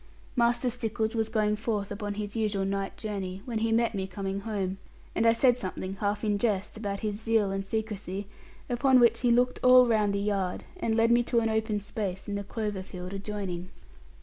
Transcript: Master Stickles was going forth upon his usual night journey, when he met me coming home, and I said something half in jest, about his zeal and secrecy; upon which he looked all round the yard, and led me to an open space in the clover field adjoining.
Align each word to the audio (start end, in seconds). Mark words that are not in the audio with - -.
Master 0.35 0.71
Stickles 0.71 1.13
was 1.13 1.29
going 1.29 1.55
forth 1.55 1.91
upon 1.91 2.15
his 2.15 2.35
usual 2.35 2.65
night 2.65 2.97
journey, 2.97 3.43
when 3.45 3.59
he 3.59 3.71
met 3.71 3.93
me 3.93 4.07
coming 4.07 4.39
home, 4.39 4.79
and 5.13 5.27
I 5.27 5.33
said 5.33 5.59
something 5.59 5.93
half 5.97 6.23
in 6.23 6.39
jest, 6.39 6.75
about 6.75 7.01
his 7.01 7.21
zeal 7.21 7.51
and 7.51 7.63
secrecy; 7.63 8.25
upon 8.67 8.99
which 8.99 9.19
he 9.19 9.29
looked 9.29 9.59
all 9.61 9.85
round 9.85 10.15
the 10.15 10.19
yard, 10.19 10.63
and 10.75 10.95
led 10.95 11.11
me 11.11 11.21
to 11.25 11.39
an 11.41 11.49
open 11.49 11.79
space 11.79 12.27
in 12.27 12.33
the 12.33 12.43
clover 12.43 12.81
field 12.81 13.13
adjoining. 13.13 13.69